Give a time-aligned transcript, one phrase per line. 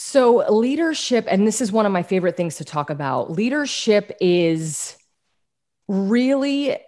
[0.00, 4.96] So, leadership, and this is one of my favorite things to talk about leadership is
[5.88, 6.78] really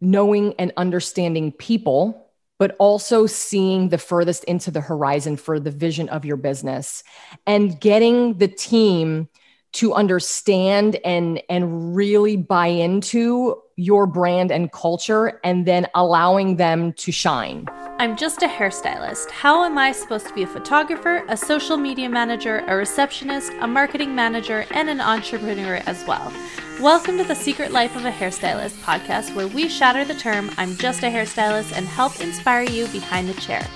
[0.00, 6.08] knowing and understanding people, but also seeing the furthest into the horizon for the vision
[6.08, 7.04] of your business
[7.46, 9.28] and getting the team
[9.72, 16.94] to understand and and really buy into your brand and culture and then allowing them
[16.94, 17.66] to shine.
[18.00, 19.30] I'm just a hairstylist.
[19.30, 23.66] How am I supposed to be a photographer, a social media manager, a receptionist, a
[23.66, 26.32] marketing manager, and an entrepreneur as well?
[26.80, 30.76] Welcome to the Secret Life of a Hairstylist podcast, where we shatter the term I'm
[30.76, 33.68] just a hairstylist and help inspire you behind the chair.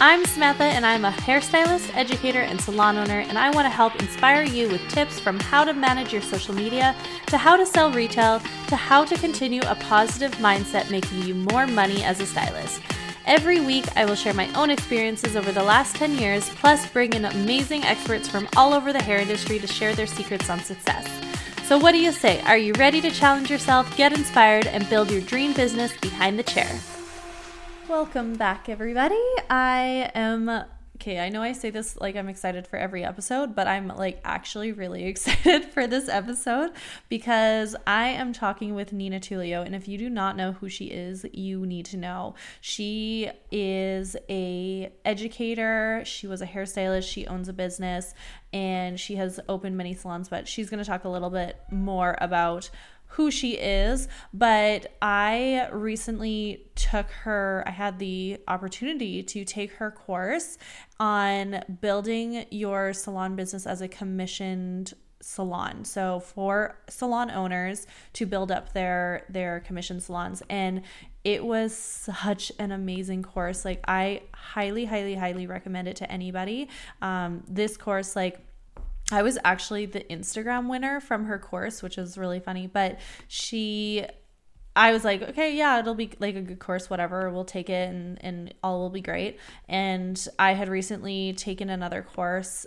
[0.00, 3.94] I'm Samantha, and I'm a hairstylist, educator, and salon owner, and I want to help
[4.02, 7.92] inspire you with tips from how to manage your social media, to how to sell
[7.92, 12.80] retail, to how to continue a positive mindset making you more money as a stylist.
[13.30, 17.12] Every week, I will share my own experiences over the last 10 years, plus bring
[17.12, 21.06] in amazing experts from all over the hair industry to share their secrets on success.
[21.62, 22.40] So, what do you say?
[22.40, 26.42] Are you ready to challenge yourself, get inspired, and build your dream business behind the
[26.42, 26.68] chair?
[27.88, 29.22] Welcome back, everybody.
[29.48, 30.64] I am
[31.00, 31.18] okay.
[31.18, 34.72] I know I say this like I'm excited for every episode, but I'm like actually
[34.72, 36.72] really excited for this episode
[37.08, 39.64] because I am talking with Nina Tulio.
[39.64, 42.34] And if you do not know who she is, you need to know.
[42.60, 48.12] She is a educator, she was a hairstylist, she owns a business,
[48.52, 52.18] and she has opened many salons, but she's going to talk a little bit more
[52.20, 52.68] about
[53.10, 59.90] who she is, but I recently took her, I had the opportunity to take her
[59.90, 60.58] course
[61.00, 65.84] on building your salon business as a commissioned salon.
[65.84, 70.82] So for salon owners to build up their their commission salons and
[71.24, 73.64] it was such an amazing course.
[73.66, 76.70] Like I highly highly highly recommend it to anybody.
[77.02, 78.46] Um this course like
[79.10, 82.66] I was actually the Instagram winner from her course, which was really funny.
[82.66, 84.06] But she,
[84.76, 87.30] I was like, okay, yeah, it'll be like a good course, whatever.
[87.30, 89.38] We'll take it and, and all will be great.
[89.68, 92.66] And I had recently taken another course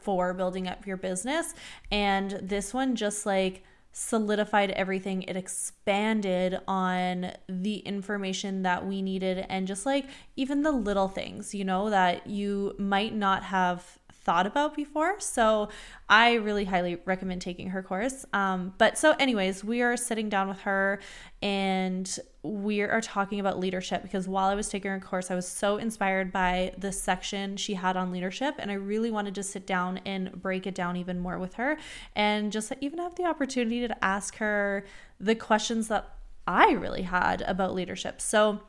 [0.00, 1.54] for building up your business.
[1.90, 3.62] And this one just like,
[3.92, 5.22] solidified everything.
[5.22, 10.06] It expanded on the information that we needed and just like
[10.36, 15.18] even the little things, you know, that you might not have thought about before.
[15.18, 15.68] So
[16.08, 18.24] I really highly recommend taking her course.
[18.32, 21.00] Um, but so, anyways, we are sitting down with her
[21.42, 25.48] and we are talking about leadership because while I was taking her course, I was
[25.48, 28.54] so inspired by the section she had on leadership.
[28.58, 31.78] And I really wanted to sit down and break it down even more with her
[32.14, 34.84] and just even have the opportunity to ask her
[35.18, 36.16] the questions that
[36.46, 38.20] I really had about leadership.
[38.20, 38.60] So,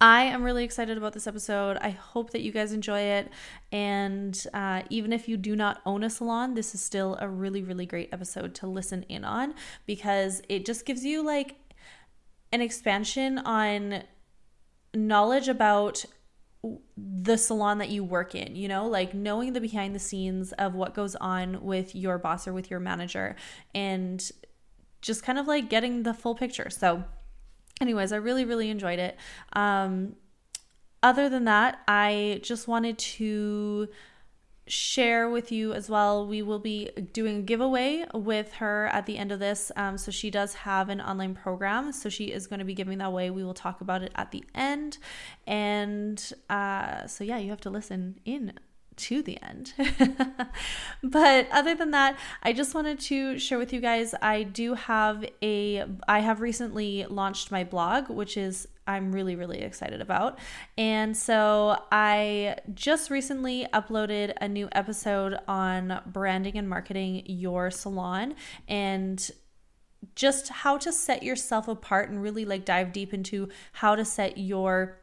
[0.00, 1.76] I am really excited about this episode.
[1.82, 3.28] I hope that you guys enjoy it.
[3.70, 7.62] And uh, even if you do not own a salon, this is still a really,
[7.62, 9.54] really great episode to listen in on
[9.86, 11.56] because it just gives you like
[12.50, 14.04] an expansion on
[14.94, 16.04] knowledge about
[16.96, 20.74] the salon that you work in, you know, like knowing the behind the scenes of
[20.74, 23.36] what goes on with your boss or with your manager
[23.74, 24.30] and
[25.02, 26.70] just kind of like getting the full picture.
[26.70, 27.04] So,
[27.80, 29.16] anyways, I really, really enjoyed it.
[29.52, 30.16] Um,
[31.02, 33.88] other than that, I just wanted to
[34.66, 36.26] share with you as well.
[36.26, 39.72] We will be doing a giveaway with her at the end of this.
[39.76, 41.92] Um, so she does have an online program.
[41.92, 43.30] So she is going to be giving that away.
[43.30, 44.98] We will talk about it at the end.
[45.46, 48.52] And uh, so, yeah, you have to listen in
[49.00, 49.72] to the end.
[51.02, 55.24] but other than that, I just wanted to share with you guys I do have
[55.42, 60.38] a I have recently launched my blog, which is I'm really really excited about.
[60.76, 68.34] And so I just recently uploaded a new episode on branding and marketing your salon
[68.68, 69.30] and
[70.14, 74.38] just how to set yourself apart and really like dive deep into how to set
[74.38, 74.99] your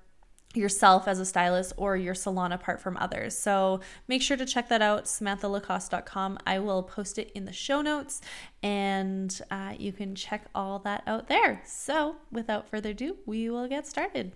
[0.58, 3.38] yourself as a stylist or your salon apart from others.
[3.38, 6.40] So make sure to check that out, samanthalacoste.com.
[6.46, 8.22] I will post it in the show notes
[8.64, 11.62] and uh, you can check all that out there.
[11.66, 14.34] So without further ado, we will get started.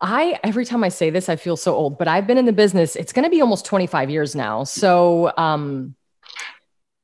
[0.00, 2.52] I every time I say this, I feel so old, but I've been in the
[2.52, 2.96] business.
[2.96, 4.64] It's going to be almost 25 years now.
[4.64, 5.94] So, um,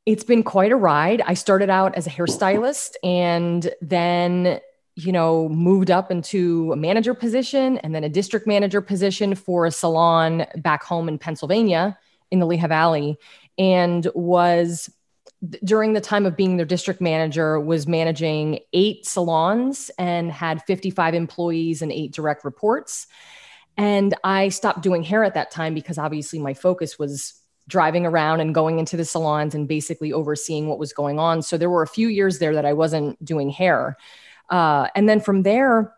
[0.06, 1.20] it's been quite a ride.
[1.26, 4.58] I started out as a hairstylist and then
[4.98, 9.64] you know, moved up into a manager position and then a district manager position for
[9.64, 11.96] a salon back home in Pennsylvania
[12.32, 13.16] in the Lehigh Valley
[13.56, 14.90] and was
[15.62, 21.14] during the time of being their district manager was managing eight salons and had 55
[21.14, 23.06] employees and eight direct reports
[23.76, 28.40] and i stopped doing hair at that time because obviously my focus was driving around
[28.40, 31.42] and going into the salons and basically overseeing what was going on.
[31.42, 33.96] So there were a few years there that I wasn't doing hair.
[34.50, 35.94] Uh, and then from there,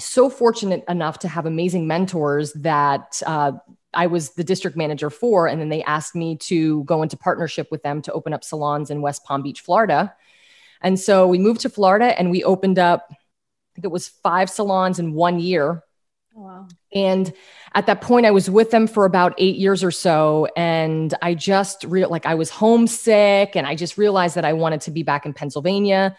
[0.00, 3.52] so fortunate enough to have amazing mentors that uh,
[3.92, 5.46] I was the district manager for.
[5.46, 8.90] And then they asked me to go into partnership with them to open up salons
[8.90, 10.14] in West Palm Beach, Florida.
[10.80, 13.16] And so we moved to Florida and we opened up, I
[13.74, 15.82] think it was five salons in one year.
[16.36, 16.68] Oh, wow.
[16.92, 17.32] And
[17.74, 20.48] at that point, I was with them for about eight years or so.
[20.56, 24.82] And I just real like I was homesick and I just realized that I wanted
[24.82, 26.16] to be back in Pennsylvania.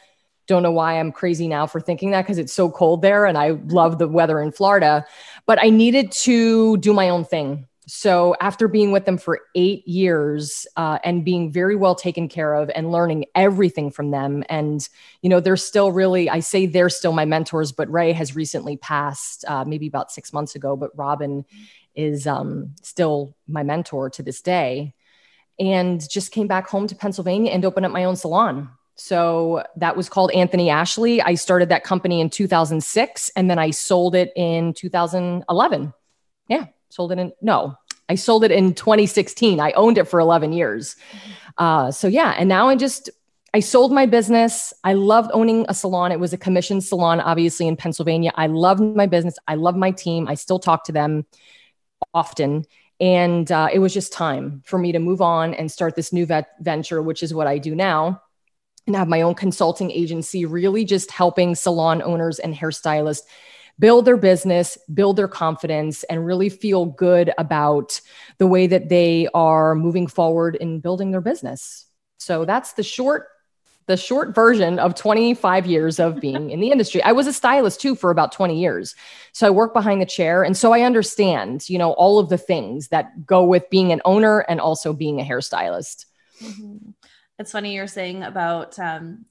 [0.48, 3.38] Don't know why I'm crazy now for thinking that because it's so cold there and
[3.38, 5.06] I love the weather in Florida.
[5.46, 7.68] But I needed to do my own thing.
[7.88, 12.56] So after being with them for eight years uh, and being very well taken care
[12.56, 14.88] of and learning everything from them, and
[15.22, 18.78] you know they're still really I say they're still my mentors, but Ray has recently
[18.78, 21.46] passed uh, maybe about six months ago, but Robin
[21.94, 24.96] is um, still my mentor to this day,
[25.60, 28.70] and just came back home to Pennsylvania and opened up my own salon.
[28.96, 31.22] So that was called Anthony Ashley.
[31.22, 35.94] I started that company in 2006 and then I sold it in 2011.
[36.48, 36.66] Yeah
[36.96, 37.76] sold it in no
[38.08, 40.96] i sold it in 2016 i owned it for 11 years.
[41.58, 43.10] Uh, so yeah and now i just
[43.54, 44.74] i sold my business.
[44.84, 46.12] I loved owning a salon.
[46.12, 48.32] It was a commissioned salon obviously in pennsylvania.
[48.36, 49.36] I loved my business.
[49.48, 50.28] I love my team.
[50.28, 51.26] I still talk to them
[52.14, 52.66] often.
[53.02, 56.26] And uh, it was just time for me to move on and start this new
[56.26, 58.22] vet- venture which is what i do now
[58.88, 63.24] and have my own consulting agency really just helping salon owners and hairstylists
[63.78, 68.00] build their business, build their confidence, and really feel good about
[68.38, 71.86] the way that they are moving forward in building their business.
[72.18, 73.28] So that's the short
[73.88, 77.04] the short version of 25 years of being in the industry.
[77.04, 78.96] I was a stylist too for about 20 years.
[79.32, 82.38] So I work behind the chair and so I understand, you know, all of the
[82.40, 86.06] things that go with being an owner and also being a hairstylist.
[86.42, 86.92] Mm-hmm.
[87.38, 89.26] It's funny you're saying about um,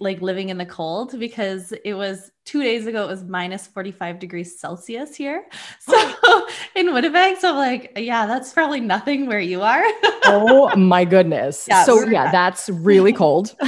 [0.00, 4.18] like living in the cold because it was two days ago it was minus 45
[4.18, 5.46] degrees celsius here.
[5.80, 9.84] So in winnipeg so I'm like yeah that's probably nothing where you are.
[10.28, 11.66] Oh my goodness.
[11.68, 13.54] Yeah, so yeah that's really cold.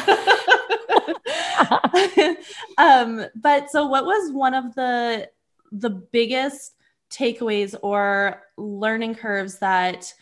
[2.79, 5.29] Um but so what was one of the
[5.73, 6.75] the biggest
[7.11, 10.13] takeaways or learning curves that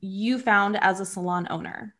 [0.00, 1.94] you found as a salon owner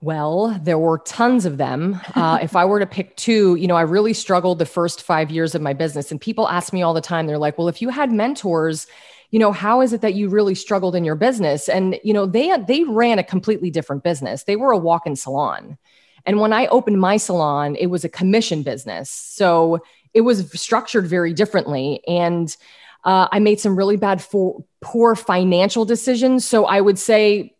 [0.00, 2.00] well, there were tons of them.
[2.14, 5.30] Uh, if I were to pick two, you know, I really struggled the first five
[5.30, 6.10] years of my business.
[6.10, 8.86] And people ask me all the time, they're like, well, if you had mentors,
[9.30, 11.68] you know, how is it that you really struggled in your business?
[11.68, 14.44] And, you know, they, they ran a completely different business.
[14.44, 15.76] They were a walk in salon.
[16.24, 19.10] And when I opened my salon, it was a commission business.
[19.10, 19.80] So
[20.14, 22.02] it was structured very differently.
[22.08, 22.56] And
[23.04, 26.44] uh, I made some really bad, for, poor financial decisions.
[26.46, 27.54] So I would say,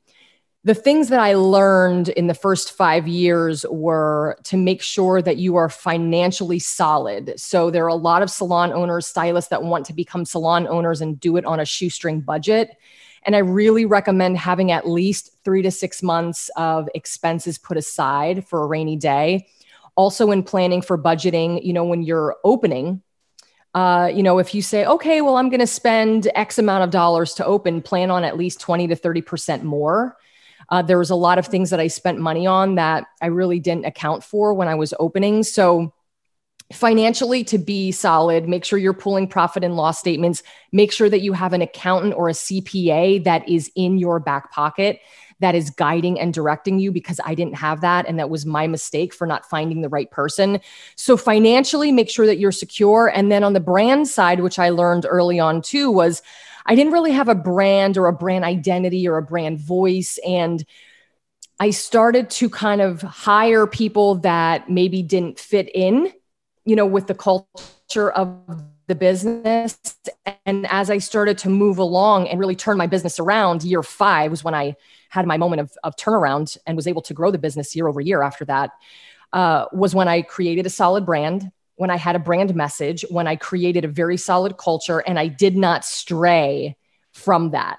[0.63, 5.39] the things that I learned in the first five years were to make sure that
[5.39, 7.33] you are financially solid.
[7.39, 11.01] So there are a lot of salon owners, stylists that want to become salon owners
[11.01, 12.77] and do it on a shoestring budget.
[13.23, 18.47] And I really recommend having at least three to six months of expenses put aside
[18.47, 19.49] for a rainy day.
[19.97, 23.03] Also, in planning for budgeting, you know, when you're opening,
[23.75, 26.91] uh, you know, if you say, okay, well, I'm going to spend X amount of
[26.91, 30.17] dollars to open, plan on at least 20 to 30% more
[30.71, 33.59] uh, there was a lot of things that I spent money on that I really
[33.59, 35.43] didn't account for when I was opening.
[35.43, 35.93] So,
[36.73, 40.45] financially, to be solid, make sure you're pulling profit and loss statements.
[40.71, 44.53] Make sure that you have an accountant or a CPA that is in your back
[44.53, 45.01] pocket
[45.41, 48.07] that is guiding and directing you because I didn't have that.
[48.07, 50.61] And that was my mistake for not finding the right person.
[50.95, 53.09] So, financially, make sure that you're secure.
[53.13, 56.23] And then on the brand side, which I learned early on too, was
[56.67, 60.19] I didn't really have a brand or a brand identity or a brand voice.
[60.27, 60.65] And
[61.59, 66.13] I started to kind of hire people that maybe didn't fit in,
[66.65, 68.39] you know, with the culture of
[68.87, 69.79] the business.
[70.47, 74.31] And as I started to move along and really turn my business around, year five
[74.31, 74.75] was when I
[75.11, 78.01] had my moment of, of turnaround and was able to grow the business year over
[78.01, 78.71] year after that.
[79.33, 83.27] Uh, was when I created a solid brand when I had a brand message, when
[83.27, 86.77] I created a very solid culture and I did not stray
[87.13, 87.79] from that.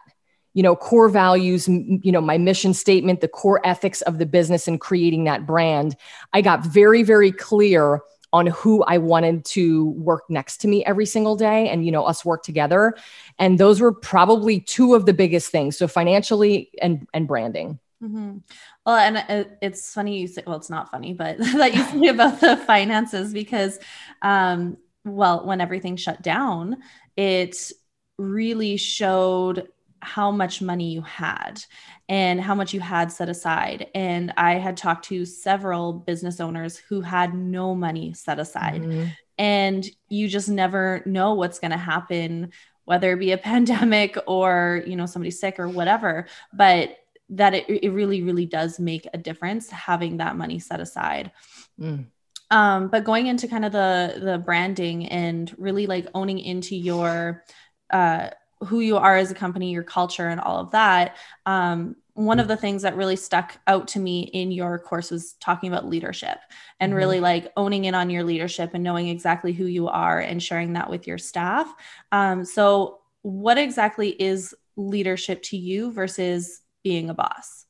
[0.56, 4.68] You know, core values, you know, my mission statement, the core ethics of the business
[4.68, 5.96] and creating that brand.
[6.34, 8.00] I got very, very clear
[8.34, 12.04] on who I wanted to work next to me every single day and, you know,
[12.04, 12.96] us work together.
[13.38, 15.78] And those were probably two of the biggest things.
[15.78, 17.78] So financially and, and branding.
[18.02, 18.38] Mm-hmm.
[18.86, 22.40] Well, and it's funny you say, well, it's not funny, but that you say about
[22.40, 23.80] the finances because,
[24.22, 26.78] um, well, when everything shut down,
[27.16, 27.72] it
[28.18, 29.68] really showed
[30.02, 31.64] how much money you had
[32.10, 33.88] and how much you had set aside.
[33.94, 38.82] And I had talked to several business owners who had no money set aside.
[38.82, 39.06] Mm-hmm.
[39.38, 42.52] And you just never know what's going to happen
[42.86, 46.98] whether it be a pandemic or you know somebody sick or whatever but
[47.32, 51.32] that it, it really really does make a difference having that money set aside
[51.80, 52.06] mm.
[52.52, 57.44] um, but going into kind of the the branding and really like owning into your
[57.90, 58.30] uh,
[58.66, 62.50] who you are as a company your culture and all of that um, one of
[62.50, 66.38] the things that really stuck out to me in your course was talking about leadership
[66.80, 66.98] and mm-hmm.
[66.98, 70.74] really like owning in on your leadership and knowing exactly who you are and sharing
[70.74, 71.74] that with your staff
[72.12, 77.66] um, so what exactly is leadership to you versus being a boss?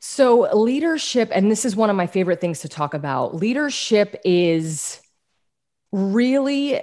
[0.00, 5.00] So, leadership, and this is one of my favorite things to talk about leadership is
[5.92, 6.82] really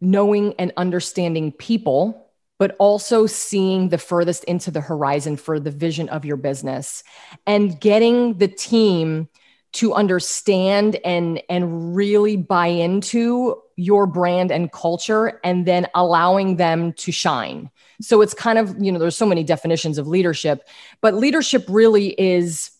[0.00, 6.08] knowing and understanding people, but also seeing the furthest into the horizon for the vision
[6.08, 7.04] of your business
[7.46, 9.28] and getting the team
[9.72, 16.92] to understand and and really buy into your brand and culture and then allowing them
[16.94, 20.66] to shine so it's kind of you know there's so many definitions of leadership
[21.00, 22.70] but leadership really is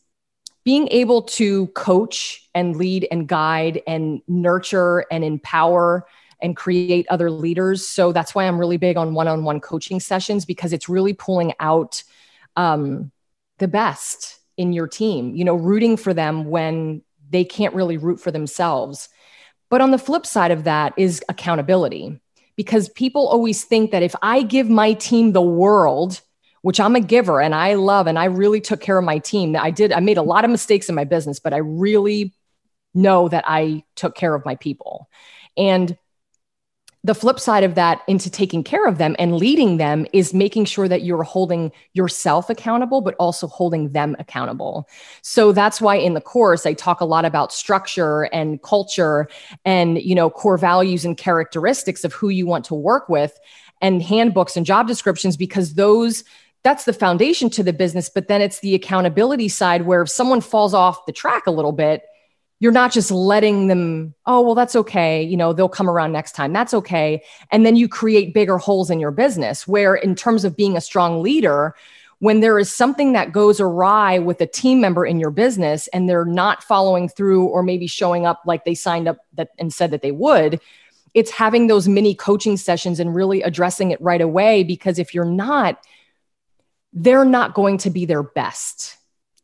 [0.64, 6.06] being able to coach and lead and guide and nurture and empower
[6.42, 10.72] and create other leaders so that's why i'm really big on one-on-one coaching sessions because
[10.72, 12.02] it's really pulling out
[12.56, 13.10] um,
[13.58, 18.20] the best in your team, you know, rooting for them when they can't really root
[18.20, 19.08] for themselves.
[19.70, 22.20] But on the flip side of that is accountability,
[22.60, 26.20] because people always think that if I give my team the world,
[26.60, 29.56] which I'm a giver and I love, and I really took care of my team.
[29.56, 32.34] I did, I made a lot of mistakes in my business, but I really
[32.92, 35.08] know that I took care of my people.
[35.56, 35.96] And
[37.02, 40.66] the flip side of that into taking care of them and leading them is making
[40.66, 44.86] sure that you're holding yourself accountable but also holding them accountable.
[45.22, 49.28] So that's why in the course i talk a lot about structure and culture
[49.64, 53.38] and you know core values and characteristics of who you want to work with
[53.80, 56.22] and handbooks and job descriptions because those
[56.62, 58.10] that's the foundation to the business.
[58.10, 61.72] But then it's the accountability side where if someone falls off the track a little
[61.72, 62.02] bit
[62.60, 65.22] you're not just letting them, oh, well, that's okay.
[65.22, 66.52] You know, they'll come around next time.
[66.52, 67.24] That's okay.
[67.50, 70.80] And then you create bigger holes in your business where, in terms of being a
[70.80, 71.74] strong leader,
[72.18, 76.06] when there is something that goes awry with a team member in your business and
[76.06, 79.90] they're not following through or maybe showing up like they signed up that and said
[79.90, 80.60] that they would,
[81.14, 85.24] it's having those mini coaching sessions and really addressing it right away because if you're
[85.24, 85.82] not,
[86.92, 88.98] they're not going to be their best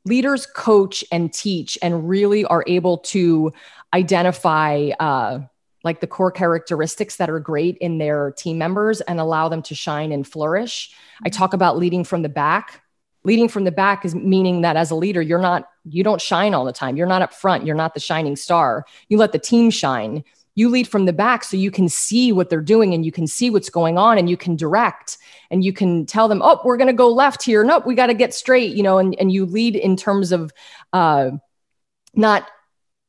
[0.07, 3.53] leaders coach and teach and really are able to
[3.93, 5.41] identify uh,
[5.85, 9.75] like the core characteristics that are great in their team members and allow them to
[9.75, 10.95] shine and flourish.
[11.25, 12.83] I talk about leading from the back.
[13.25, 16.55] Leading from the back is meaning that as a leader, you're not, you don't shine
[16.55, 16.97] all the time.
[16.97, 17.67] You're not up front.
[17.67, 18.85] You're not the shining star.
[19.09, 20.23] You let the team shine.
[20.57, 23.29] You lead from the back so you can see what they're doing and you can
[23.29, 25.19] see what's going on and you can direct
[25.51, 27.63] and you can tell them, oh, we're going to go left here.
[27.63, 30.53] Nope, we got to get straight, you know, and, and you lead in terms of
[30.93, 31.31] uh,
[32.15, 32.49] not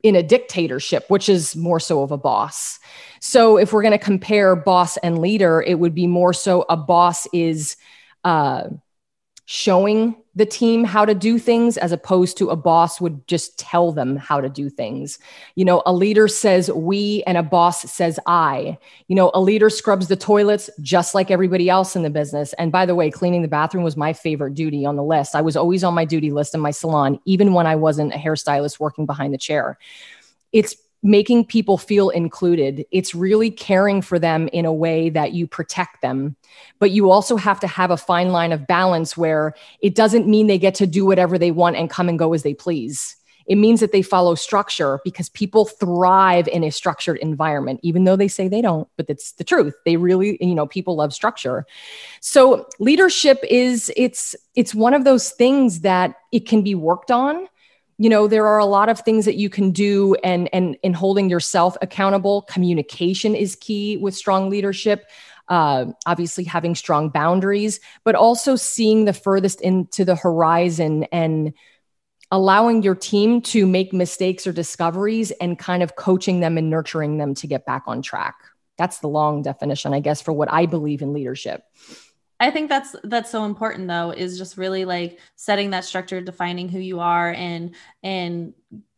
[0.03, 2.79] in a dictatorship, which is more so of a boss.
[3.19, 6.77] So if we're going to compare boss and leader, it would be more so a
[6.77, 7.77] boss is
[8.23, 8.65] uh,
[9.49, 13.93] showing the team how to do things as opposed to a boss would just tell
[13.93, 15.19] them how to do things.
[15.55, 18.77] You know, a leader says we and a boss says I.
[19.07, 22.51] You know, a leader scrubs the toilets just like everybody else in the business.
[22.59, 25.33] And by the way, cleaning the bathroom was my favorite duty on the list.
[25.33, 28.17] I was always on my duty list in my salon, even when I wasn't a
[28.17, 29.77] hairstylist working behind the chair.
[30.51, 32.85] It's making people feel included.
[32.91, 36.35] It's really caring for them in a way that you protect them.
[36.79, 40.47] But you also have to have a fine line of balance where it doesn't mean
[40.47, 43.15] they get to do whatever they want and come and go as they please.
[43.47, 48.17] It means that they follow structure because people thrive in a structured environment, even though
[48.17, 49.73] they say they don't, but it's the truth.
[49.85, 51.65] They really, you know, people love structure.
[52.19, 57.47] So leadership is it's it's one of those things that it can be worked on
[57.97, 60.93] you know there are a lot of things that you can do and and in
[60.93, 62.43] holding yourself accountable.
[62.43, 65.05] Communication is key with strong leadership
[65.49, 71.53] uh, obviously having strong boundaries but also seeing the furthest into the horizon and
[72.31, 77.17] allowing your team to make mistakes or discoveries and kind of coaching them and nurturing
[77.17, 78.35] them to get back on track.
[78.77, 81.63] That's the long definition i guess for what i believe in leadership
[82.39, 86.69] I think that's that's so important though is just really like setting that structure defining
[86.69, 88.53] who you are and and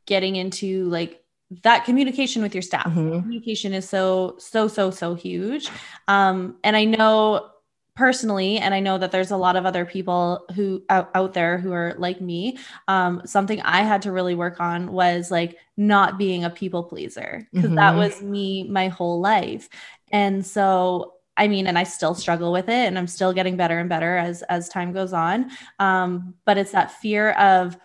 [0.06, 1.24] getting into like
[1.64, 2.88] that communication with your staff.
[2.88, 3.22] Mm-hmm.
[3.22, 5.70] Communication is so so so so huge.
[6.08, 7.52] Um and I know
[8.00, 11.58] personally and i know that there's a lot of other people who out, out there
[11.58, 16.18] who are like me um, something i had to really work on was like not
[16.18, 17.76] being a people pleaser because mm-hmm.
[17.76, 19.68] that was me my whole life
[20.14, 23.80] and so I mean, and I still struggle with it and I'm still getting better
[23.80, 25.50] and better as as time goes on.
[25.80, 27.78] Um, but it's that fear of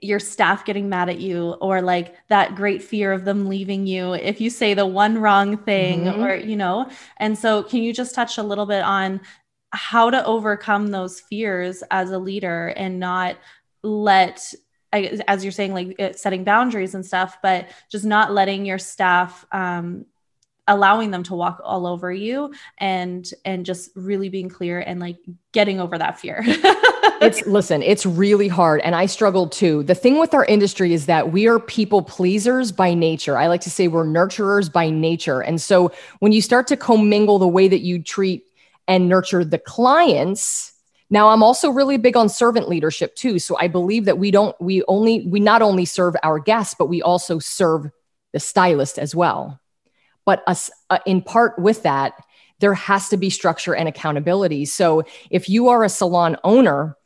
[0.00, 4.12] your staff getting mad at you or like that great fear of them leaving you
[4.12, 6.22] if you say the one wrong thing mm-hmm.
[6.22, 9.18] or you know and so can you just touch a little bit on
[9.70, 13.38] how to overcome those fears as a leader and not
[13.82, 14.52] let
[14.92, 20.04] as you're saying like setting boundaries and stuff but just not letting your staff um,
[20.68, 25.18] allowing them to walk all over you and and just really being clear and like
[25.52, 26.44] getting over that fear.
[27.18, 29.82] It's listen it's really hard and i struggle too.
[29.82, 33.38] The thing with our industry is that we are people pleasers by nature.
[33.38, 37.38] I like to say we're nurturers by nature and so when you start to commingle
[37.38, 38.44] the way that you treat
[38.86, 40.72] and nurture the clients
[41.10, 44.58] now i'm also really big on servant leadership too so i believe that we don't
[44.60, 47.90] we only we not only serve our guests but we also serve
[48.32, 49.60] the stylist as well
[50.26, 52.12] but us, uh, in part with that,
[52.58, 54.66] there has to be structure and accountability.
[54.66, 56.96] So if you are a salon owner,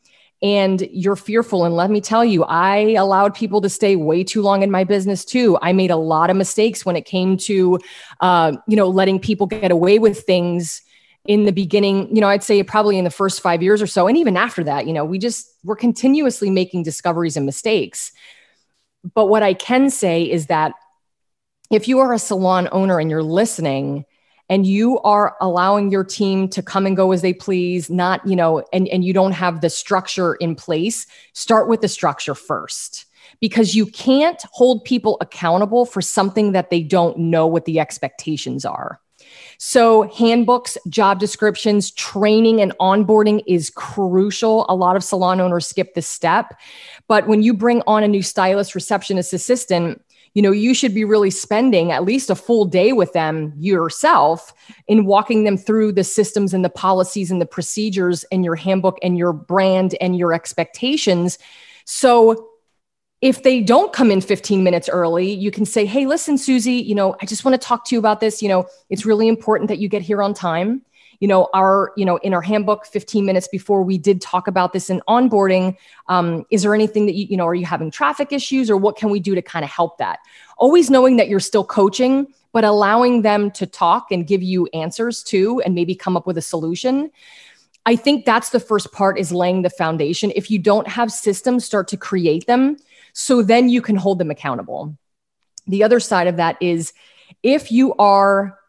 [0.43, 1.65] and you're fearful.
[1.65, 4.85] And let me tell you, I allowed people to stay way too long in my
[4.85, 5.59] business too.
[5.61, 7.79] I made a lot of mistakes when it came to,
[8.21, 10.81] uh, you know, letting people get away with things
[11.27, 12.15] in the beginning.
[12.15, 14.65] You know, I'd say probably in the first five years or so, and even after
[14.65, 18.13] that, you know, we just we're continuously making discoveries and mistakes.
[19.15, 20.73] But what I can say is that
[21.71, 24.05] if you are a salon owner and you're listening
[24.49, 28.37] and you are allowing your team to come and go as they please not you
[28.37, 33.07] know and, and you don't have the structure in place start with the structure first
[33.41, 38.65] because you can't hold people accountable for something that they don't know what the expectations
[38.65, 39.01] are
[39.59, 44.67] so, handbooks, job descriptions, training, and onboarding is crucial.
[44.69, 46.55] A lot of salon owners skip this step.
[47.09, 50.03] But when you bring on a new stylist, receptionist, assistant,
[50.35, 54.53] you know you should be really spending at least a full day with them yourself
[54.89, 58.99] in walking them through the systems and the policies and the procedures and your handbook
[59.03, 61.39] and your brand and your expectations
[61.85, 62.47] so
[63.21, 66.95] if they don't come in 15 minutes early, you can say, Hey, listen, Susie, you
[66.95, 68.43] know, I just want to talk to you about this.
[68.43, 70.83] You know, it's really important that you get here on time
[71.21, 74.73] you know our you know in our handbook 15 minutes before we did talk about
[74.73, 75.77] this in onboarding
[76.09, 78.97] um, is there anything that you you know are you having traffic issues or what
[78.97, 80.19] can we do to kind of help that?
[80.57, 85.23] Always knowing that you're still coaching but allowing them to talk and give you answers
[85.23, 87.11] too and maybe come up with a solution.
[87.87, 90.33] I think that's the first part is laying the foundation.
[90.35, 92.77] If you don't have systems start to create them
[93.13, 94.97] so then you can hold them accountable.
[95.67, 96.93] The other side of that is
[97.43, 98.60] if you are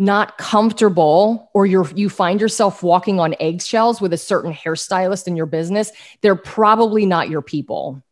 [0.00, 5.36] not comfortable or you're you find yourself walking on eggshells with a certain hairstylist in
[5.36, 8.02] your business they're probably not your people.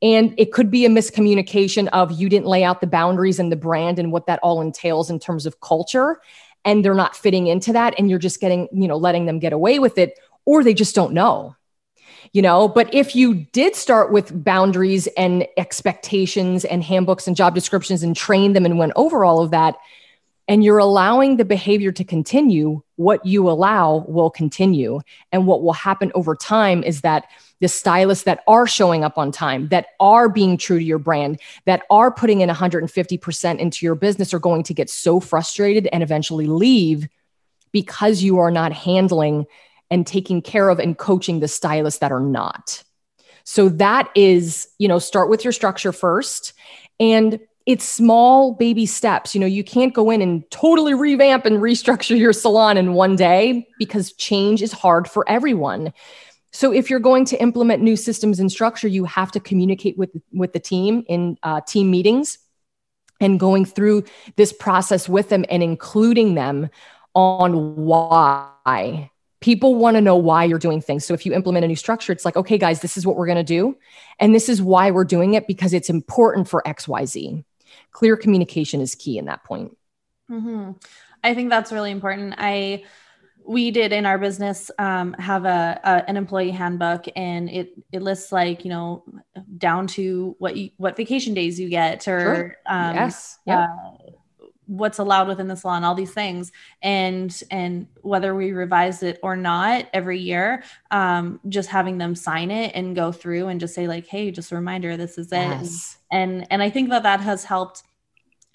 [0.00, 3.56] And it could be a miscommunication of you didn't lay out the boundaries and the
[3.56, 6.20] brand and what that all entails in terms of culture
[6.64, 9.52] and they're not fitting into that and you're just getting you know letting them get
[9.52, 11.54] away with it or they just don't know
[12.32, 12.68] you know?
[12.68, 18.14] But if you did start with boundaries and expectations and handbooks and job descriptions and
[18.14, 19.76] trained them and went over all of that
[20.48, 25.00] and you're allowing the behavior to continue, what you allow will continue.
[25.30, 27.26] And what will happen over time is that
[27.60, 31.38] the stylists that are showing up on time, that are being true to your brand,
[31.66, 36.02] that are putting in 150% into your business are going to get so frustrated and
[36.02, 37.08] eventually leave
[37.70, 39.44] because you are not handling
[39.90, 42.82] and taking care of and coaching the stylists that are not.
[43.44, 46.52] So that is, you know, start with your structure first
[47.00, 49.34] and it's small baby steps.
[49.34, 53.14] You know, you can't go in and totally revamp and restructure your salon in one
[53.14, 55.92] day because change is hard for everyone.
[56.50, 60.10] So if you're going to implement new systems and structure, you have to communicate with
[60.32, 62.38] with the team in uh, team meetings
[63.20, 64.04] and going through
[64.36, 66.70] this process with them and including them
[67.14, 71.04] on why people want to know why you're doing things.
[71.04, 73.26] So if you implement a new structure, it's like, okay, guys, this is what we're
[73.26, 73.76] going to do.
[74.18, 77.44] And this is why we're doing it because it's important for XYZ
[77.92, 79.76] clear communication is key in that point.
[80.30, 80.72] Mm-hmm.
[81.24, 82.34] I think that's really important.
[82.38, 82.84] I
[83.48, 88.02] we did in our business um, have a, a, an employee handbook and it it
[88.02, 89.04] lists like you know
[89.56, 92.56] down to what you, what vacation days you get or sure.
[92.66, 93.66] um, yes yeah.
[93.66, 94.10] Uh,
[94.68, 96.52] what's allowed within the salon all these things
[96.82, 102.50] and and whether we revise it or not every year um, just having them sign
[102.50, 105.36] it and go through and just say like hey just a reminder this is it
[105.36, 105.98] yes.
[106.12, 107.82] and and i think that that has helped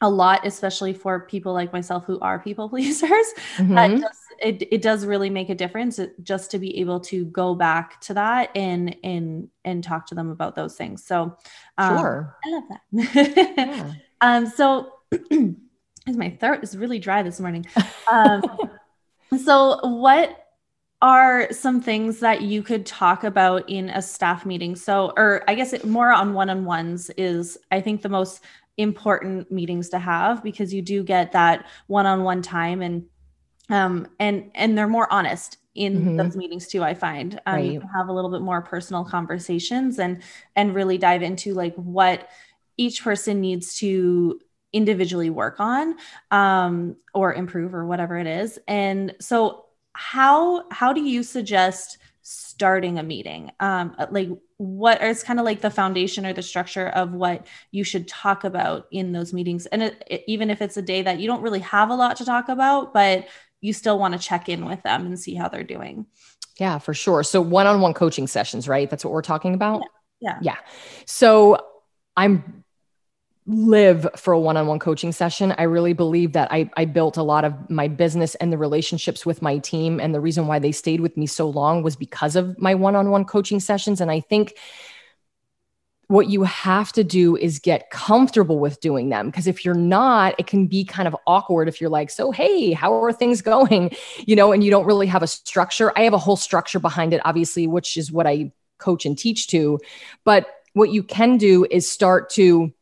[0.02, 3.10] a lot especially for people like myself who are people pleasers
[3.58, 3.74] mm-hmm.
[3.74, 7.56] that just it, it does really make a difference just to be able to go
[7.56, 11.36] back to that and and and talk to them about those things so
[11.80, 13.94] um, sure i love that yeah.
[14.22, 14.94] um so
[16.08, 17.66] my throat is really dry this morning
[18.12, 18.44] um
[19.44, 20.40] so what
[21.02, 25.56] are some things that you could talk about in a staff meeting so or i
[25.56, 28.42] guess it, more on one-on-ones is i think the most
[28.78, 33.06] important meetings to have because you do get that one-on-one time and
[33.70, 36.18] um, and and they're more honest in mm-hmm.
[36.18, 37.72] those meetings too i find um, right.
[37.72, 40.22] you can have a little bit more personal conversations and
[40.56, 42.30] and really dive into like what
[42.78, 44.40] each person needs to
[44.74, 45.96] individually work on
[46.32, 52.98] um, or improve or whatever it is and so how how do you suggest starting
[52.98, 57.12] a meeting um, like what is kind of like the foundation or the structure of
[57.12, 60.82] what you should talk about in those meetings and it, it, even if it's a
[60.82, 63.28] day that you don't really have a lot to talk about but
[63.64, 66.06] you still want to check in with them and see how they're doing.
[66.60, 67.24] Yeah, for sure.
[67.24, 68.90] So one on one coaching sessions, right?
[68.90, 69.84] That's what we're talking about.
[70.20, 70.34] Yeah.
[70.34, 70.40] Yeah.
[70.42, 70.58] yeah.
[71.06, 71.66] So
[72.18, 72.63] I'm
[73.46, 77.44] live for a one-on-one coaching session i really believe that I, I built a lot
[77.44, 80.00] of my business and the relationships with my team.
[80.00, 83.26] And the reason why they stayed with me so long was because of my one-on-one
[83.26, 84.00] coaching sessions.
[84.00, 84.56] And i think
[86.08, 89.28] what you have to do is get comfortable with doing them.
[89.28, 92.72] Because if you're not it can be kind of awkward if you're like so hey
[92.72, 93.92] how are things going?
[94.20, 95.92] You know and you don't really have a structure.
[95.98, 99.48] I have a whole structure behind it obviously which is what i coach and teach
[99.48, 99.80] to.
[100.24, 102.74] But what you can do is start to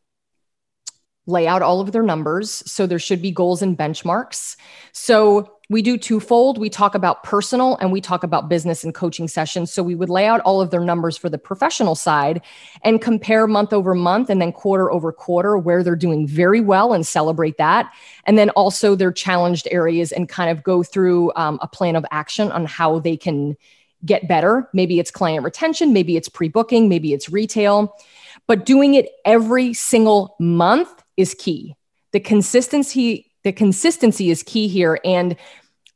[1.28, 4.56] lay out all of their numbers so there should be goals and benchmarks
[4.92, 6.58] so we do twofold.
[6.58, 9.72] We talk about personal and we talk about business and coaching sessions.
[9.72, 12.42] So we would lay out all of their numbers for the professional side
[12.84, 16.92] and compare month over month and then quarter over quarter where they're doing very well
[16.92, 17.90] and celebrate that.
[18.26, 22.06] And then also their challenged areas and kind of go through um, a plan of
[22.12, 23.56] action on how they can
[24.04, 24.70] get better.
[24.74, 27.96] Maybe it's client retention, maybe it's pre booking, maybe it's retail.
[28.46, 31.76] But doing it every single month is key.
[32.12, 35.36] The consistency the consistency is key here and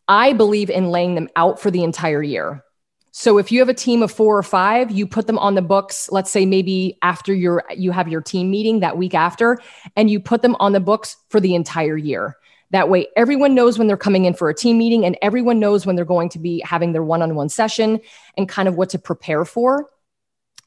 [0.08, 2.63] I believe in laying them out for the entire year.
[3.12, 5.62] So if you have a team of 4 or 5, you put them on the
[5.62, 9.58] books, let's say maybe after your you have your team meeting that week after
[9.95, 12.36] and you put them on the books for the entire year.
[12.71, 15.86] That way everyone knows when they're coming in for a team meeting and everyone knows
[15.86, 18.01] when they're going to be having their one-on-one session
[18.38, 19.89] and kind of what to prepare for.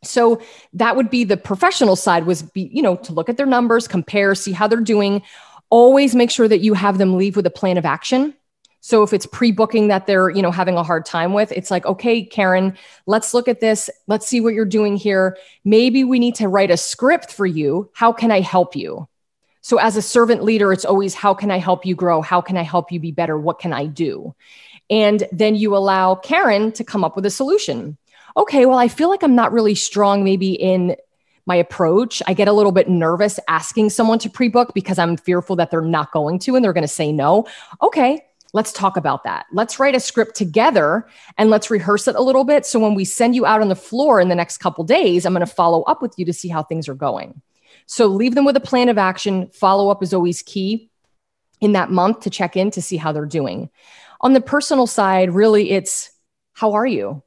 [0.02, 0.40] So
[0.74, 3.88] that would be the professional side was be, you know, to look at their numbers,
[3.88, 5.22] compare, see how they're doing.
[5.70, 8.34] Always make sure that you have them leave with a plan of action
[8.80, 11.84] so if it's pre-booking that they're, you know, having a hard time with, it's like,
[11.84, 13.90] okay, Karen, let's look at this.
[14.06, 15.36] Let's see what you're doing here.
[15.64, 17.90] Maybe we need to write a script for you.
[17.92, 19.08] How can I help you?
[19.60, 22.22] So as a servant leader, it's always how can I help you grow?
[22.22, 23.36] How can I help you be better?
[23.36, 24.34] What can I do?
[24.88, 27.97] And then you allow Karen to come up with a solution.
[28.38, 30.96] Okay, well, I feel like I'm not really strong maybe in
[31.44, 32.22] my approach.
[32.26, 35.70] I get a little bit nervous asking someone to pre book because I'm fearful that
[35.70, 37.46] they're not going to and they're going to say no.
[37.82, 38.22] Okay,
[38.54, 39.46] Let's talk about that.
[39.52, 42.64] Let's write a script together and let's rehearse it a little bit.
[42.64, 45.34] So when we send you out on the floor in the next couple days, I'm
[45.34, 47.42] going to follow up with you to see how things are going.
[47.86, 49.50] So leave them with a plan of action.
[49.52, 50.90] Follow up is always key
[51.60, 53.68] in that month to check in to see how they're doing.
[54.22, 56.10] On the personal side, really, it's
[56.54, 57.22] how are you?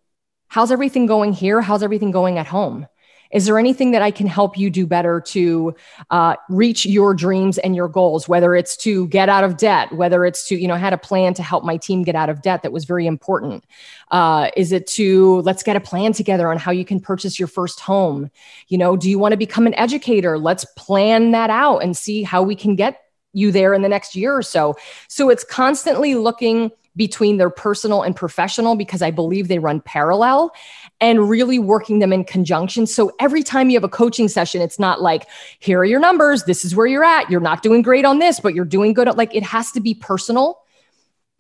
[0.52, 1.62] How's everything going here?
[1.62, 2.86] How's everything going at home?
[3.32, 5.74] Is there anything that I can help you do better to
[6.10, 8.28] uh, reach your dreams and your goals?
[8.28, 11.34] Whether it's to get out of debt, whether it's to, you know, had a plan
[11.36, 13.64] to help my team get out of debt that was very important.
[14.12, 17.48] Uh, is it to let's get a plan together on how you can purchase your
[17.48, 18.30] first home?
[18.68, 20.38] You know, do you want to become an educator?
[20.38, 23.00] Let's plan that out and see how we can get
[23.32, 24.76] you there in the next year or so.
[25.08, 30.54] So it's constantly looking between their personal and professional because I believe they run parallel
[31.00, 32.86] and really working them in conjunction.
[32.86, 35.28] So every time you have a coaching session, it's not like,
[35.60, 37.30] here are your numbers, this is where you're at.
[37.30, 39.08] You're not doing great on this, but you're doing good.
[39.16, 40.60] Like it has to be personal.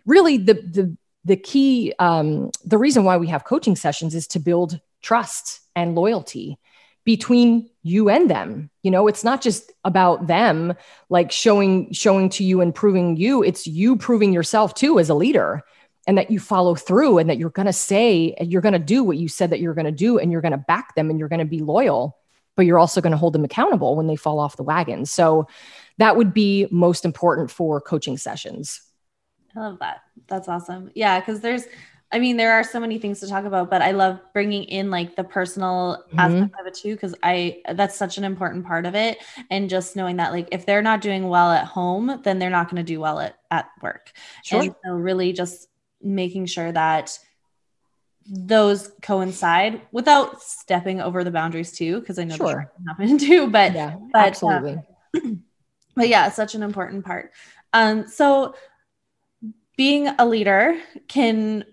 [0.06, 4.40] Really, the the the key, um, the reason why we have coaching sessions is to
[4.40, 6.58] build trust and loyalty
[7.04, 8.70] between you and them.
[8.84, 10.74] You know it's not just about them
[11.10, 13.44] like showing showing to you and proving you.
[13.44, 15.64] It's you proving yourself too as a leader
[16.08, 18.80] and that you follow through and that you're going to say and you're going to
[18.80, 21.10] do what you said that you're going to do and you're going to back them
[21.10, 22.18] and you're going to be loyal
[22.56, 25.06] but you're also going to hold them accountable when they fall off the wagon.
[25.06, 25.48] So
[25.98, 28.82] that would be most important for coaching sessions.
[29.56, 30.02] I love that.
[30.28, 30.92] That's awesome.
[30.94, 31.66] Yeah because there's
[32.14, 34.92] I mean, there are so many things to talk about, but I love bringing in
[34.92, 36.20] like the personal mm-hmm.
[36.20, 39.20] aspect of it too, because I that's such an important part of it.
[39.50, 42.70] And just knowing that, like, if they're not doing well at home, then they're not
[42.70, 44.12] going to do well at, at work.
[44.44, 44.62] Sure.
[44.62, 45.68] And so, really, just
[46.02, 47.18] making sure that
[48.26, 52.48] those coincide without stepping over the boundaries too because i know sure.
[52.48, 54.80] that can happen too but yeah but, absolutely
[55.16, 55.20] uh,
[55.96, 57.32] but yeah such an important part
[57.74, 58.54] um so
[59.76, 61.66] being a leader can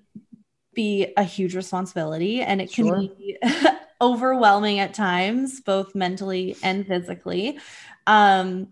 [0.79, 3.01] be a huge responsibility and it can sure.
[3.01, 3.37] be
[4.01, 7.59] overwhelming at times both mentally and physically
[8.07, 8.69] um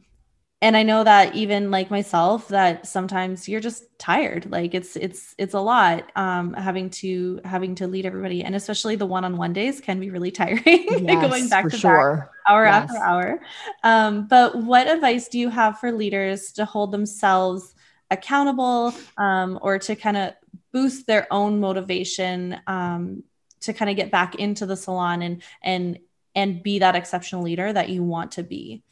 [0.62, 5.34] and i know that even like myself that sometimes you're just tired like it's it's
[5.36, 9.80] it's a lot um having to having to lead everybody and especially the one-on-one days
[9.80, 12.18] can be really tiring yes, going back to sure.
[12.18, 12.88] back hour yes.
[12.88, 13.40] after hour
[13.82, 17.74] um but what advice do you have for leaders to hold themselves
[18.10, 20.34] accountable um or to kind of
[20.72, 23.22] boost their own motivation um
[23.60, 25.98] to kind of get back into the salon and and
[26.34, 28.82] and be that exceptional leader that you want to be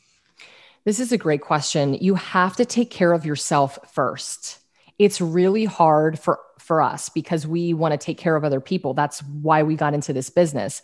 [0.85, 1.95] this is a great question.
[1.95, 4.59] You have to take care of yourself first.
[4.99, 8.95] It's really hard for for us because we want to take care of other people.
[8.95, 10.81] That's why we got into this business.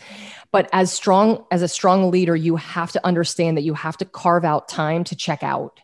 [0.53, 4.05] But as strong as a strong leader, you have to understand that you have to
[4.05, 5.81] carve out time to check out.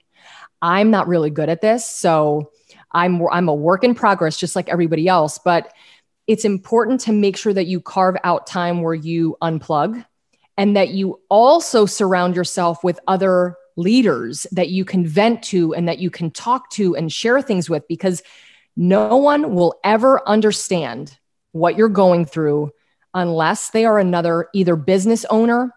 [0.62, 2.50] I'm not really good at this, so
[2.92, 5.72] I'm I'm a work in progress just like everybody else, but
[6.26, 10.04] it's important to make sure that you carve out time where you unplug
[10.56, 15.88] and that you also surround yourself with other leaders that you can vent to and
[15.88, 18.22] that you can talk to and share things with because
[18.76, 21.16] no one will ever understand
[21.52, 22.70] what you're going through
[23.14, 25.72] unless they are another either business owner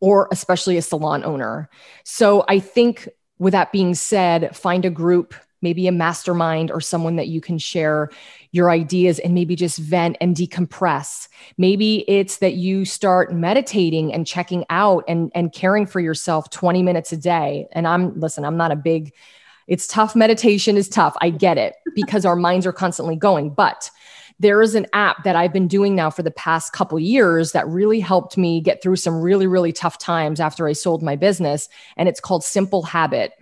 [0.00, 1.68] or especially a salon owner.
[2.04, 7.16] So I think with that being said, find a group maybe a mastermind or someone
[7.16, 8.10] that you can share
[8.52, 11.26] your ideas and maybe just vent and decompress.
[11.56, 16.82] Maybe it's that you start meditating and checking out and, and caring for yourself 20
[16.82, 17.66] minutes a day.
[17.72, 19.14] And I'm, listen, I'm not a big,
[19.66, 20.14] it's tough.
[20.14, 21.16] Meditation is tough.
[21.22, 23.48] I get it because our minds are constantly going.
[23.48, 23.90] But
[24.40, 27.66] there is an app that I've been doing now for the past couple years that
[27.68, 31.68] really helped me get through some really, really tough times after I sold my business.
[31.96, 33.32] And it's called Simple Habit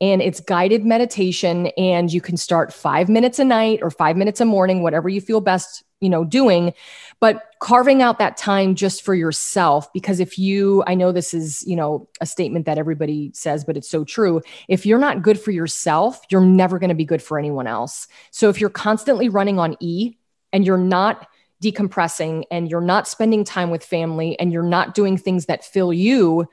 [0.00, 4.40] and it's guided meditation and you can start 5 minutes a night or 5 minutes
[4.40, 6.72] a morning whatever you feel best you know doing
[7.20, 11.62] but carving out that time just for yourself because if you i know this is
[11.66, 15.38] you know a statement that everybody says but it's so true if you're not good
[15.38, 19.28] for yourself you're never going to be good for anyone else so if you're constantly
[19.28, 20.14] running on e
[20.52, 21.26] and you're not
[21.62, 25.92] decompressing and you're not spending time with family and you're not doing things that fill
[25.92, 26.48] you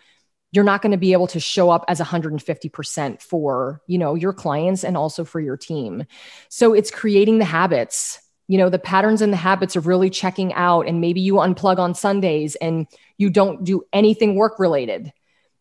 [0.52, 4.34] you're not going to be able to show up as 150% for you know your
[4.34, 6.06] clients and also for your team.
[6.50, 10.54] So it's creating the habits you know the patterns and the habits of really checking
[10.54, 15.12] out and maybe you unplug on sundays and you don't do anything work related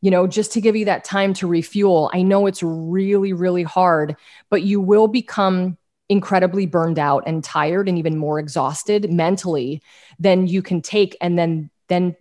[0.01, 2.11] you know just to give you that time to refuel.
[2.15, 4.17] I know it's really really hard
[4.51, 5.77] but you will become
[6.09, 9.83] incredibly burned out and tired and even more exhausted mentally
[10.19, 12.17] than you can take and then then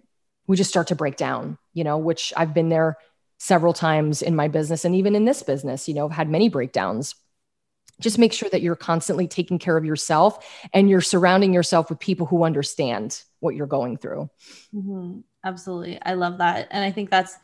[0.48, 2.98] we just start to break down, you know, which I've been there
[3.38, 6.50] several times in my business and even in this business, you know, I've had many
[6.50, 7.16] breakdowns.
[8.00, 12.00] Just make sure that you're constantly taking care of yourself and you're surrounding yourself with
[12.00, 14.30] people who understand what you're going through.
[14.74, 15.20] Mm-hmm.
[15.46, 16.02] Absolutely.
[16.02, 16.68] I love that.
[16.72, 17.38] And I think that's,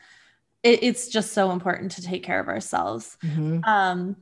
[0.62, 3.18] it, it's just so important to take care of ourselves.
[3.24, 3.64] Mm-hmm.
[3.64, 4.18] Um,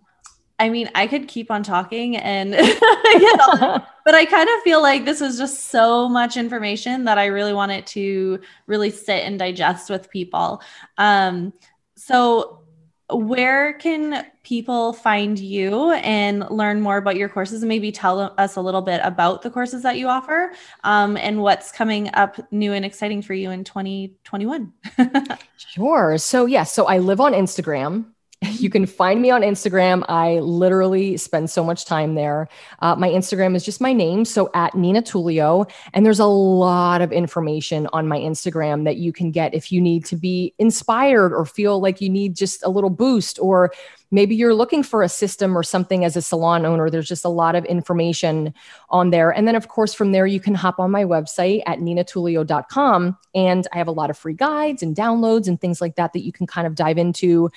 [0.60, 2.52] I mean, I could keep on talking and
[4.06, 7.54] but I kind of feel like this was just so much information that I really
[7.54, 10.62] wanted to really sit and digest with people.
[10.98, 11.54] Um,
[11.96, 12.64] so
[13.12, 17.64] where can people find you and learn more about your courses?
[17.64, 20.52] And maybe tell us a little bit about the courses that you offer
[20.84, 24.74] um, and what's coming up new and exciting for you in 2021
[25.58, 26.18] sure.
[26.18, 28.06] So yes yeah, so i live on instagram
[28.60, 30.04] you can find me on Instagram.
[30.08, 32.48] I literally spend so much time there.
[32.80, 35.70] Uh, my Instagram is just my name, so at Nina Tulio.
[35.94, 39.82] And there's a lot of information on my Instagram that you can get if you
[39.82, 43.72] need to be inspired or feel like you need just a little boost or
[44.12, 46.90] maybe you're looking for a system or something as a salon owner.
[46.90, 48.54] There's just a lot of information
[48.90, 49.32] on there.
[49.32, 53.18] And then, of course, from there, you can hop on my website at ninatulio.com.
[53.36, 56.24] And I have a lot of free guides and downloads and things like that that
[56.24, 57.50] you can kind of dive into.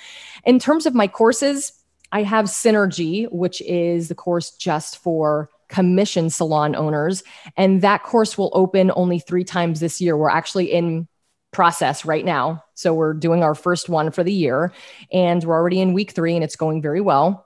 [0.45, 1.73] In terms of my courses,
[2.11, 7.23] I have Synergy, which is the course just for commission salon owners.
[7.57, 10.15] And that course will open only three times this year.
[10.15, 11.07] We're actually in
[11.53, 12.63] process right now.
[12.73, 14.73] So we're doing our first one for the year
[15.11, 17.45] and we're already in week three and it's going very well.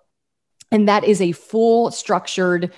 [0.72, 2.74] And that is a full structured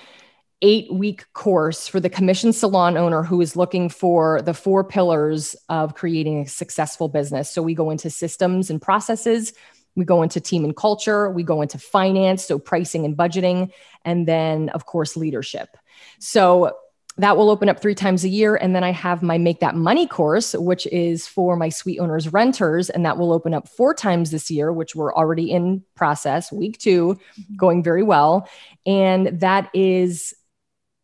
[0.62, 5.56] eight week course for the commission salon owner who is looking for the four pillars
[5.70, 7.50] of creating a successful business.
[7.50, 9.54] So we go into systems and processes,
[9.96, 13.72] We go into team and culture, we go into finance, so pricing and budgeting,
[14.04, 15.76] and then, of course, leadership.
[16.18, 16.76] So
[17.20, 18.56] that will open up three times a year.
[18.56, 22.32] And then I have my Make That Money course, which is for my suite owners
[22.32, 22.88] renters.
[22.88, 26.78] And that will open up four times this year, which we're already in process, week
[26.78, 27.56] 2 mm-hmm.
[27.56, 28.48] going very well.
[28.86, 30.34] And that is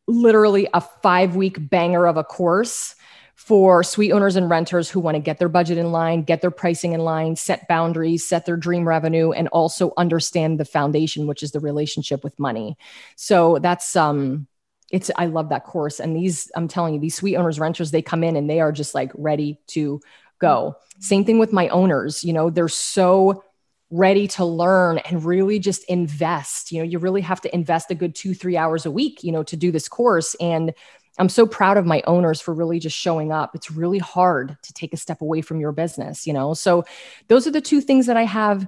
[0.08, 2.94] literally a five week banger of a course
[3.34, 6.50] for suite owners and renters who want to get their budget in line, get their
[6.50, 11.42] pricing in line, set boundaries, set their dream revenue, and also understand the foundation, which
[11.42, 12.78] is the relationship with money.
[13.16, 14.46] So that's um
[14.90, 16.00] it's I love that course.
[16.00, 18.72] And these, I'm telling you, these suite owners, renters, they come in and they are
[18.72, 20.00] just like ready to
[20.38, 20.76] go.
[20.76, 21.00] Mm-hmm.
[21.00, 23.42] Same thing with my owners, you know, they're so
[23.90, 26.72] ready to learn and really just invest.
[26.72, 29.30] You know, you really have to invest a good two, three hours a week, you
[29.30, 30.34] know, to do this course.
[30.40, 30.74] And
[31.18, 33.54] I'm so proud of my owners for really just showing up.
[33.54, 36.52] It's really hard to take a step away from your business, you know?
[36.52, 36.84] So
[37.28, 38.66] those are the two things that I have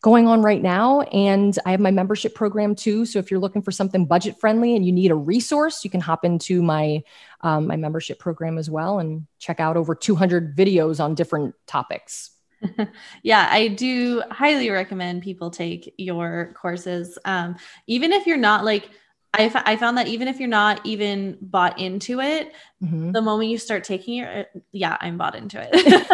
[0.00, 1.00] going on right now.
[1.02, 3.04] And I have my membership program too.
[3.04, 6.00] So if you're looking for something budget friendly and you need a resource, you can
[6.00, 7.02] hop into my
[7.40, 12.30] um, my membership program as well and check out over 200 videos on different topics.
[13.22, 17.18] yeah, I do highly recommend people take your courses.
[17.24, 17.56] Um,
[17.86, 18.88] even if you're not like
[19.34, 23.12] I, f- I found that even if you're not even bought into it, mm-hmm.
[23.12, 26.08] the moment you start taking it, yeah, I'm bought into it.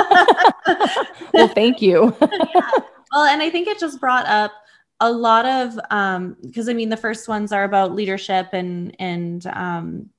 [1.32, 2.14] well, thank you.
[2.54, 2.70] yeah.
[3.14, 4.52] Well, and I think it just brought up
[5.00, 9.44] a lot of um because I mean the first ones are about leadership and and
[9.46, 10.10] um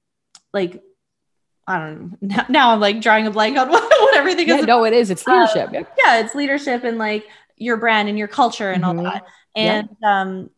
[0.53, 0.81] like
[1.67, 2.17] I don't know.
[2.21, 4.65] Now, now I'm like drawing a blank on what, what everything yeah, is.
[4.65, 5.10] No, it is.
[5.10, 5.69] It's leadership.
[5.69, 7.27] Um, yeah, it's leadership and like
[7.58, 8.99] your brand and your culture and mm-hmm.
[8.99, 9.25] all that.
[9.55, 10.21] And yeah.
[10.21, 10.49] um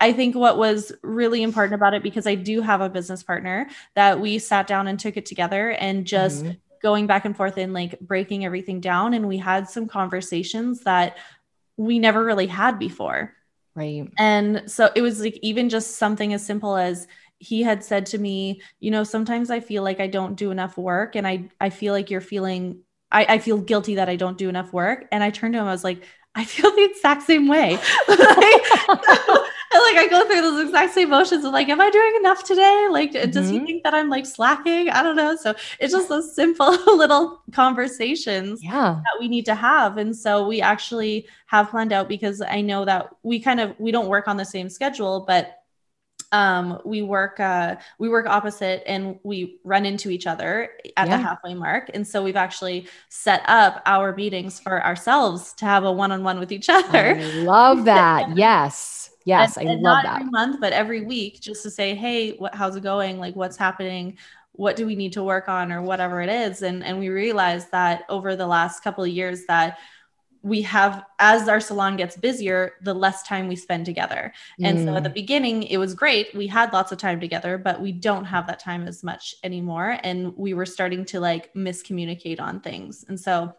[0.00, 3.68] I think what was really important about it because I do have a business partner
[3.94, 6.54] that we sat down and took it together and just mm-hmm.
[6.80, 9.12] going back and forth and like breaking everything down.
[9.12, 11.18] And we had some conversations that
[11.80, 13.32] we never really had before.
[13.74, 14.06] Right.
[14.18, 17.06] And so it was like even just something as simple as
[17.38, 20.76] he had said to me, you know, sometimes I feel like I don't do enough
[20.76, 24.36] work and I I feel like you're feeling I, I feel guilty that I don't
[24.36, 25.06] do enough work.
[25.10, 27.78] And I turned to him, I was like, I feel the exact same way.
[28.08, 28.62] like,
[29.94, 32.88] like I go through those exact same motions of like, am I doing enough today?
[32.90, 33.30] Like, mm-hmm.
[33.30, 33.66] does he mm-hmm.
[33.66, 34.90] think that I'm like slacking?
[34.90, 35.36] I don't know.
[35.36, 39.00] So it's just those simple little conversations yeah.
[39.00, 39.96] that we need to have.
[39.96, 43.92] And so we actually have planned out because I know that we kind of we
[43.92, 45.56] don't work on the same schedule, but
[46.32, 51.16] um, we work uh, we work opposite and we run into each other at yeah.
[51.16, 55.84] the halfway mark and so we've actually set up our meetings for ourselves to have
[55.84, 60.20] a one-on-one with each other I love that yes Yes, and, I and love that.
[60.20, 63.18] Every month, but every week, just to say, hey, what, how's it going?
[63.18, 64.16] Like, what's happening?
[64.52, 66.62] What do we need to work on, or whatever it is?
[66.62, 69.78] And and we realized that over the last couple of years that
[70.42, 74.84] we have as our salon gets busier the less time we spend together and mm.
[74.84, 75.14] so at the mm.
[75.14, 78.58] beginning it was great we had lots of time together but we don't have that
[78.58, 83.54] time as much anymore and we were starting to like miscommunicate on things and so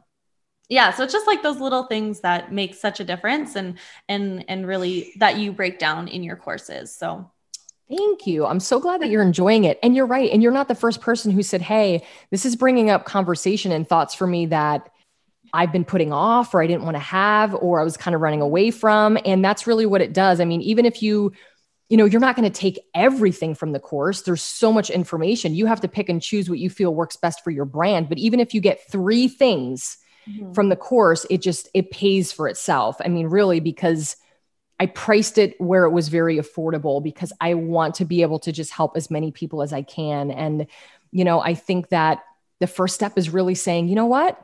[0.72, 3.78] yeah so it's just like those little things that make such a difference and
[4.10, 7.30] and and really that you break down in your courses so
[7.90, 8.46] Thank you.
[8.46, 9.78] I'm so glad that you're enjoying it.
[9.84, 10.32] And you're right.
[10.32, 13.86] And you're not the first person who said, Hey, this is bringing up conversation and
[13.86, 14.90] thoughts for me that
[15.54, 18.22] I've been putting off or I didn't want to have or I was kind of
[18.22, 19.18] running away from.
[19.26, 20.40] And that's really what it does.
[20.40, 21.34] I mean, even if you,
[21.90, 25.54] you know, you're not going to take everything from the course, there's so much information.
[25.54, 28.08] You have to pick and choose what you feel works best for your brand.
[28.08, 29.98] But even if you get three things
[30.30, 30.54] mm-hmm.
[30.54, 32.98] from the course, it just it pays for itself.
[33.04, 34.16] I mean, really, because
[34.82, 38.52] I priced it where it was very affordable because I want to be able to
[38.52, 40.32] just help as many people as I can.
[40.32, 40.66] And,
[41.12, 42.24] you know, I think that
[42.60, 44.44] the first step is really saying, you know what?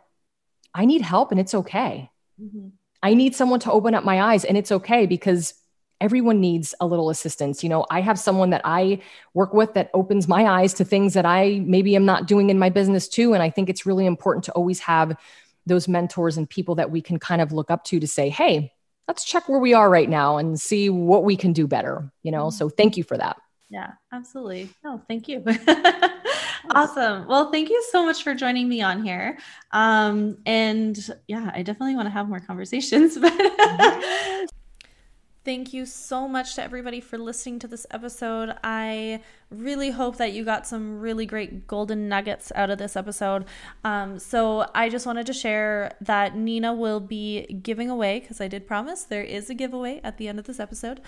[0.75, 2.11] I need help and it's okay.
[2.39, 2.67] Mm-hmm.
[3.01, 5.55] I need someone to open up my eyes and it's okay because
[5.99, 7.63] everyone needs a little assistance.
[7.63, 9.01] You know, I have someone that I
[9.33, 12.59] work with that opens my eyes to things that I maybe am not doing in
[12.59, 13.33] my business too.
[13.33, 15.17] And I think it's really important to always have
[15.67, 18.73] those mentors and people that we can kind of look up to to say, hey,
[19.07, 22.11] let's check where we are right now and see what we can do better.
[22.23, 23.37] You know, so thank you for that.
[23.69, 24.69] Yeah, absolutely.
[24.83, 25.43] No, thank you.
[26.71, 27.27] awesome.
[27.27, 29.37] Well, thank you so much for joining me on here.
[29.71, 30.97] Um, and
[31.27, 33.17] yeah, I definitely want to have more conversations.
[33.27, 34.53] But
[35.47, 38.53] Thank you so much to everybody for listening to this episode.
[38.65, 43.45] I really hope that you got some really great golden nuggets out of this episode.
[43.83, 48.47] Um, so I just wanted to share that Nina will be giving away, because I
[48.47, 50.99] did promise there is a giveaway at the end of this episode.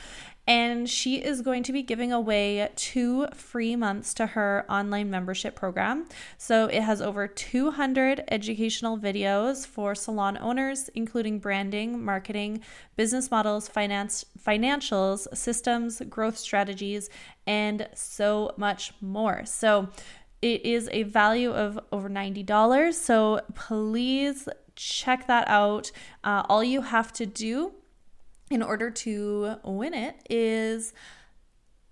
[0.47, 5.55] And she is going to be giving away two free months to her online membership
[5.55, 6.07] program.
[6.37, 12.61] So it has over 200 educational videos for salon owners, including branding, marketing,
[12.95, 17.09] business models, finance, financials, systems, growth strategies,
[17.49, 19.43] and so much more.
[19.43, 19.89] So
[20.39, 22.93] it is a value of over $90.
[22.93, 25.91] So please check that out.
[26.23, 27.71] Uh, all you have to do
[28.51, 30.93] in order to win it is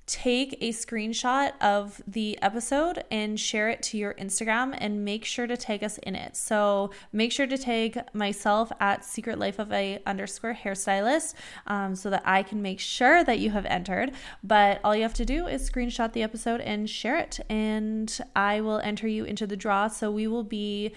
[0.07, 5.45] take a screenshot of the episode and share it to your Instagram and make sure
[5.45, 6.37] to tag us in it.
[6.37, 11.33] So make sure to tag myself at Secret Life of a underscore hairstylist
[11.67, 14.13] um, so that I can make sure that you have entered.
[14.41, 18.61] But all you have to do is screenshot the episode and share it, and I
[18.61, 19.89] will enter you into the draw.
[19.89, 20.93] So we will be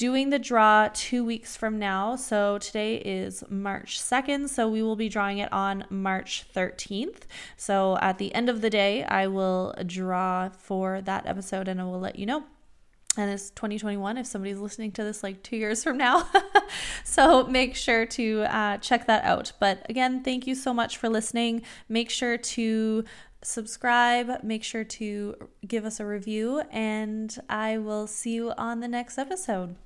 [0.00, 2.16] doing the draw two weeks from now.
[2.16, 4.48] So today is March 2nd.
[4.48, 7.24] So we will be drawing it on March 13th.
[7.58, 11.84] So at the end of the day, I will draw for that episode and I
[11.84, 12.44] will let you know.
[13.18, 16.26] And it's 2021 if somebody's listening to this like two years from now.
[17.04, 19.52] so make sure to uh, check that out.
[19.60, 21.60] But again, thank you so much for listening.
[21.90, 23.04] Make sure to
[23.42, 25.34] subscribe, make sure to
[25.66, 29.76] give us a review, and I will see you on the next episode.